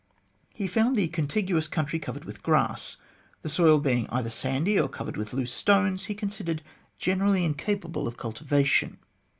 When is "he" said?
0.55-0.65, 6.05-6.15